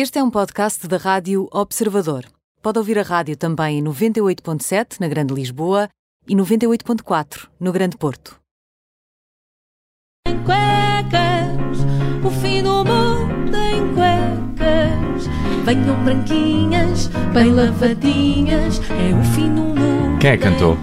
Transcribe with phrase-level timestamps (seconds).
[0.00, 2.24] Este é um podcast da Rádio Observador.
[2.62, 5.88] Pode ouvir a rádio também em 98.7 na Grande Lisboa
[6.24, 8.38] e 98.4 no Grande Porto.
[10.24, 11.78] Em cuecas,
[12.24, 15.26] o fim do mundo em cuecas.
[15.64, 20.20] Venham branquinhas, bem lavadinhas, é o fim do mundo.
[20.20, 20.78] Quem é que cantou?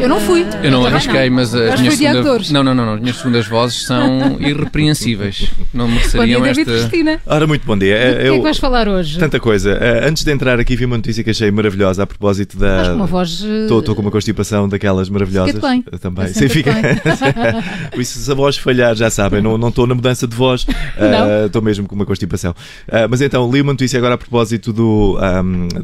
[0.00, 0.46] Eu não fui.
[0.62, 2.20] Eu não arrisquei, mas as Mas minhas foi de segunda...
[2.20, 2.50] atores.
[2.50, 5.50] não, não, não, não, as minhas segundas vozes são irrepreensíveis.
[5.74, 6.72] Não Bom dia, mereceriam David esta.
[6.88, 7.20] Cristina.
[7.26, 7.96] Ora, muito bom dia.
[7.96, 9.18] O que é que Eu- vais falar hoje?
[9.18, 9.72] Tanta coisa.
[9.72, 12.68] Eh, antes de entrar aqui, vi uma notícia que achei maravilhosa a propósito da.
[12.68, 13.44] Estás com uma voz.
[13.44, 15.54] eh, Estou com uma constipação daquelas maravilhosas.
[15.54, 15.84] Fica-te bem.
[15.92, 16.28] Eu Também.
[16.28, 16.72] Sim, fica.
[17.92, 20.66] Por isso, se a voz falhar, já sabem, não não estou na mudança de voz,
[20.98, 21.30] Não.
[21.30, 22.54] eh, estou mesmo com uma constipação.
[22.88, 25.18] Eh, mas então, li uma notícia agora a propósito do,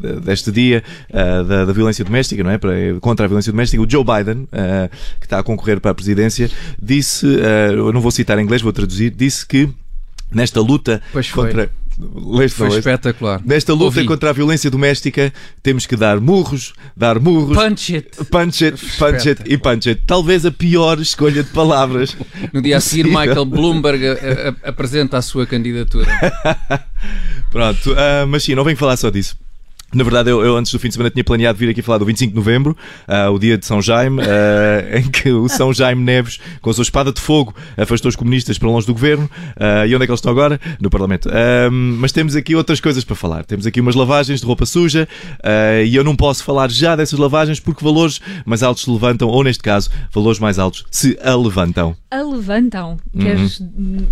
[0.01, 0.83] de- deste dia
[1.47, 2.59] da, da violência doméstica, não é?
[2.59, 3.83] Para- contra a violência doméstica.
[3.83, 4.89] O Joe Biden, ah,
[5.19, 8.63] que está a concorrer para a presidência, disse, ah, eu não vou citar em inglês,
[8.63, 9.69] vou traduzir, disse que
[10.33, 11.03] nesta luta
[11.35, 11.71] contra.
[11.99, 13.41] Leste, Foi espetacular.
[13.43, 14.05] Nesta luta Ouvi.
[14.05, 18.11] contra a violência doméstica, temos que dar murros, dar murros, Punch it!
[18.31, 20.03] punch it, punch it e punch it.
[20.07, 22.15] Talvez a pior escolha de palavras.
[22.53, 23.07] No dia a seguir.
[23.07, 26.07] Michael Bloomberg a- a- apresenta a sua candidatura.
[27.51, 29.35] Pronto, ah, mas sim, não venho falar só disso.
[29.95, 32.05] Na verdade, eu, eu antes do fim de semana tinha planeado vir aqui falar do
[32.05, 36.03] 25 de novembro, ah, o dia de São Jaime, ah, em que o São Jaime
[36.03, 39.31] Neves, com a sua espada de fogo, afastou os comunistas para longe do governo.
[39.59, 40.61] Ah, e onde é que eles estão agora?
[40.81, 41.29] No Parlamento.
[41.99, 43.45] Mas temos aqui outras coisas para falar.
[43.45, 45.09] Temos aqui umas lavagens de roupa suja
[45.85, 49.45] e eu não posso falar já dessas lavagens porque valores mais altos se levantam, ou
[49.45, 51.97] neste caso, valores mais altos se a levantam.
[52.11, 52.99] A levantam.
[53.19, 53.63] Queres.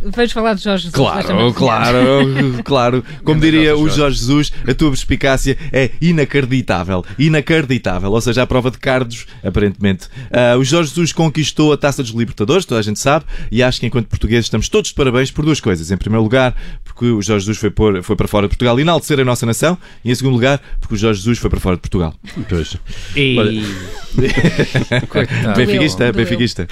[0.04, 0.94] Vais falar de Jorge Jesus?
[0.94, 3.04] Claro, claro, claro.
[3.24, 7.04] Como diria o Jorge Jesus, a tua perspicácia é inacreditável.
[7.18, 8.10] Inacreditável.
[8.10, 10.08] Ou seja, a prova de cardos, aparentemente.
[10.30, 13.80] Ah, o Jorge Jesus conquistou a taça dos Libertadores, toda a gente sabe, e acho
[13.80, 15.90] que enquanto portugueses estamos todos de parabéns por duas coisas.
[15.90, 16.54] Em primeiro lugar,
[16.84, 19.76] porque o Jorge Jesus foi, pôr- foi para fora de Portugal enaltecer a nossa nação,
[20.04, 22.14] e em segundo lugar, porque o Jorge Jesus foi para fora de Portugal.
[22.48, 22.76] Pois.
[23.16, 23.62] E...
[25.56, 26.12] Benfiquista, doeu.
[26.12, 26.68] benfiquista.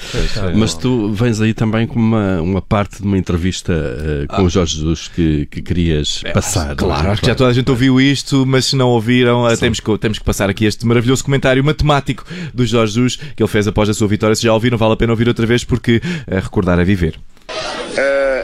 [0.57, 4.49] Mas tu vens aí também com uma, uma parte de uma entrevista eh, com o
[4.49, 6.75] Jorge Jesus que, que querias passar.
[6.77, 7.13] Claro, não é?
[7.13, 9.99] acho que já toda a gente ouviu isto, mas se não ouviram, eh, temos que,
[9.99, 13.89] temos que passar aqui este maravilhoso comentário matemático do Jorge Jesus que ele fez após
[13.89, 14.35] a sua vitória.
[14.35, 17.19] Se já ouviram, vale a pena ouvir outra vez porque eh, recordar é viver.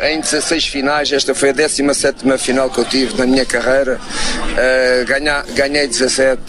[0.02, 3.98] Uh, em 16 finais, esta foi a 17 final que eu tive na minha carreira.
[3.98, 6.40] Uh, ganha- ganhei 17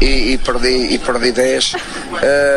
[0.00, 1.72] e, e perdi, e perdi 10.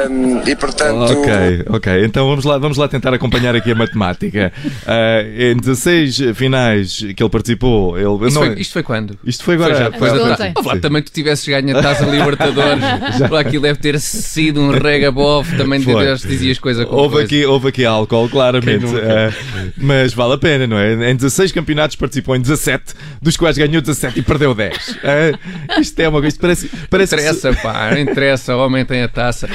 [0.09, 1.11] Um, e portanto.
[1.13, 2.05] Ok, ok.
[2.05, 4.51] Então vamos lá, vamos lá tentar acompanhar aqui a matemática.
[4.85, 8.27] Eh, em 16 finais que ele participou, ele.
[8.27, 9.17] Isto, não, foi, isto foi quando?
[9.25, 9.91] isto foi agora.
[9.97, 10.63] Foi já Foi.
[10.63, 12.81] Flá, também tu tivesses ganho a taça Libertadores.
[13.29, 15.55] Lá aquilo deve ter sido um regabof.
[15.57, 15.79] Também
[16.23, 17.25] dizias coisa com Houve coisa.
[17.25, 18.85] aqui, houve aqui álcool, claramente.
[18.95, 19.33] Eh,
[19.77, 21.11] mas vale a pena, não é?
[21.11, 24.99] Em 16 campeonatos participou em 17, dos quais ganhou 17 e perdeu 10.
[25.03, 25.33] Eh,
[25.79, 26.37] isto é uma coisa.
[26.39, 29.49] Parece, parece que Interessa, pá, não interessa, homem tem a taça.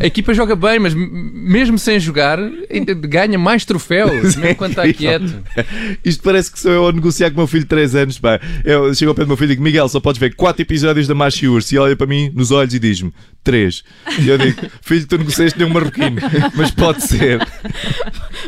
[0.00, 2.38] A equipa joga bem, mas mesmo sem jogar,
[3.00, 5.42] ganha mais troféus, mesmo quando está quieto.
[6.04, 8.18] Isto parece que sou eu a negociar com o meu filho de 3 anos.
[8.18, 8.40] Pá.
[8.64, 11.06] Eu chego ao pé do meu filho e digo: Miguel, só podes ver 4 episódios
[11.06, 11.74] da Machi Urso.
[11.74, 13.12] E olha para mim nos olhos e diz-me:
[13.44, 13.84] 3.
[14.20, 16.16] E eu digo: Filho, tu negociaste nem um marroquino,
[16.54, 17.40] mas pode ser.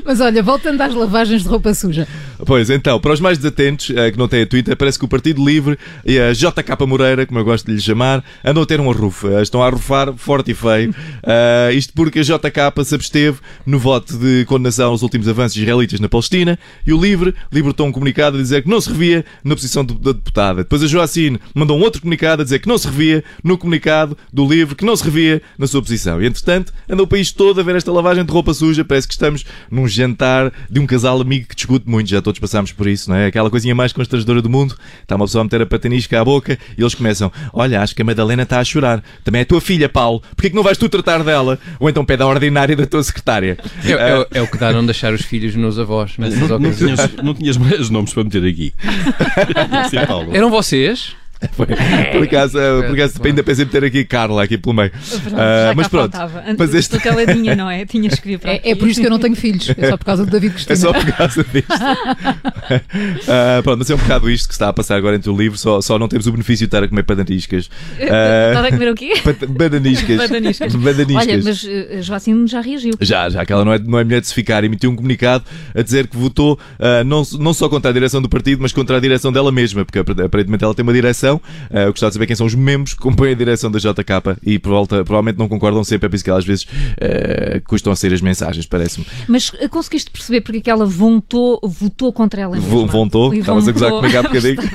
[0.09, 2.09] Mas olha, voltando às lavagens de roupa suja.
[2.47, 5.09] Pois então, para os mais desatentos eh, que não têm a Twitter, parece que o
[5.09, 8.81] Partido Livre e a JK Moreira, como eu gosto de lhe chamar, andam a ter
[8.81, 9.29] um arrufo.
[9.29, 10.95] Eh, Estão a arrufar forte e feio.
[11.31, 16.01] Eh, isto porque a JK se absteve no voto de condenação aos últimos avanços israelitas
[16.01, 19.55] na Palestina e o Livre libertou um comunicado a dizer que não se revia na
[19.55, 20.63] posição da deputada.
[20.63, 24.17] Depois a Joacine mandou um outro comunicado a dizer que não se revia no comunicado
[24.33, 26.23] do Livre, que não se revia na sua posição.
[26.23, 28.85] E entretanto, anda o país todo a ver esta lavagem de roupa suja.
[28.85, 32.09] Parece que estamos num jantar de um casal amigo que discute muito.
[32.09, 33.27] Já todos passámos por isso, não é?
[33.27, 34.75] Aquela coisinha mais constrangedora do mundo.
[35.03, 38.03] Está uma pessoa a meter a patanisca à boca e eles começam: Olha, acho que
[38.03, 39.03] a Madalena está a chorar.
[39.23, 40.23] Também é a tua filha, Paulo.
[40.35, 41.59] Porquê que não vais tu tratar dela?
[41.79, 43.59] Ou então pede a ordinária da tua secretária.
[43.85, 46.49] É, é o- é o que dá não deixar os filhos nos avós nessas Não,
[46.49, 46.95] não, ocasiões.
[47.01, 48.73] tinhas, não tinhas mais nomes para meter aqui.
[49.91, 50.35] Sim, Paulo.
[50.35, 51.15] Eram vocês?
[51.53, 51.67] Foi.
[51.67, 54.91] Por acaso, eh, por acaso ainda pensei em meter aqui Carla aqui pelo meio.
[54.95, 56.13] Ah, Já mas cá pronto.
[56.17, 56.45] faltava.
[56.47, 57.85] Mas Mas este- caladinha, não é?
[57.87, 59.71] Tinhas que vir para É, é por isso que eu não tenho filhos.
[59.77, 60.75] É só por causa do David Cristina.
[60.75, 61.69] É só por causa disto.
[63.29, 65.57] Ah, pronto, mas é um bocado isto que está a passar agora entre o livro,
[65.59, 67.69] só, só não temos o benefício de estar a comer padaniscas.
[68.11, 69.13] Ah, Estás a comer o quê?
[69.49, 70.17] Badaniscas.
[70.17, 70.75] Badaniscas.
[70.75, 72.95] Olha, mas uh, Joacine já reagiu.
[73.01, 75.45] Já, já que ela não é, não é mulher de se ficar, emitiu um comunicado
[75.75, 78.97] a dizer que votou ah, não, não só contra a direção do partido, mas contra
[78.97, 81.41] a direção dela mesma, porque apar- aparentemente ela tem uma direção direção.
[81.71, 84.39] Uh, eu gostava de saber quem são os membros que compõem a direção da JK
[84.43, 87.97] e volta, provavelmente não concordam sempre, é por isso que às vezes uh, custam a
[87.97, 89.07] sair as mensagens, parece-me.
[89.27, 92.87] Mas uh, conseguiste perceber porque é que ela votou, votou contra ela mesma?
[92.87, 93.35] Votou?
[93.35, 94.57] Estavas a gozar comigo há bocadinho.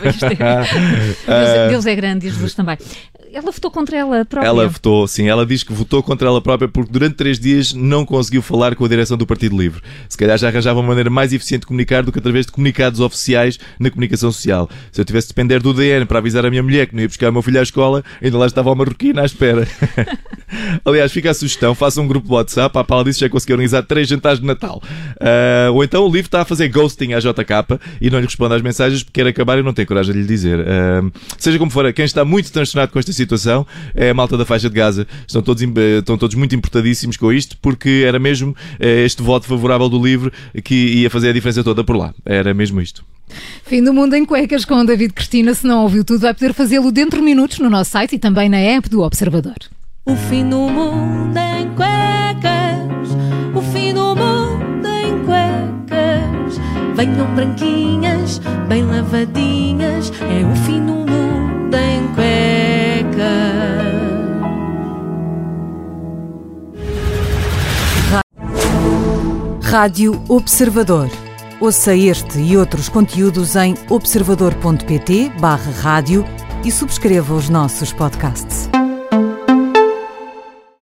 [1.25, 2.77] Deus, Deus é grande e Jesus também.
[3.33, 4.47] Ela votou contra ela própria.
[4.47, 5.27] Ela votou, sim.
[5.27, 8.85] Ela diz que votou contra ela própria porque durante três dias não conseguiu falar com
[8.85, 9.81] a direção do Partido Livre.
[10.07, 12.99] Se calhar já arranjava uma maneira mais eficiente de comunicar do que através de comunicados
[12.99, 14.69] oficiais na comunicação social.
[14.91, 17.07] Se eu tivesse de depender do DN para avisar a minha mulher que não ia
[17.07, 19.67] buscar o meu filho à escola, ainda lá estava o marroquino à espera.
[20.85, 22.77] Aliás, fica a sugestão, faça um grupo de WhatsApp.
[22.77, 24.81] A Paula disse que já conseguiu organizar três jantares de Natal.
[25.15, 28.53] Uh, ou então o livro está a fazer ghosting à JK e não lhe responde
[28.53, 30.59] às mensagens porque quer acabar e não tem coragem de lhe dizer.
[30.59, 34.45] Uh, seja como for, quem está muito transtornado com esta situação é a malta da
[34.45, 35.07] faixa de Gaza.
[35.27, 39.89] Estão todos, estão todos muito importadíssimos com isto porque era mesmo eh, este voto favorável
[39.89, 40.31] do livro
[40.63, 42.13] que ia fazer a diferença toda por lá.
[42.25, 43.03] Era mesmo isto.
[43.65, 45.53] Fim do Mundo em Cuecas com David Cristina.
[45.53, 48.49] Se não ouviu tudo, vai poder fazê-lo dentro de minutos no nosso site e também
[48.49, 49.55] na app do Observador.
[50.05, 53.09] O fim do mundo em cuecas,
[53.55, 56.59] o fim do mundo em cuecas.
[56.95, 62.33] Venham branquinhas, bem lavadinhas, é o fim do mundo em cuecas.
[69.63, 71.09] Rádio Observador.
[71.59, 76.25] Ouça este e outros conteúdos em observador.pt/barra rádio
[76.63, 78.69] e subscreva os nossos podcasts.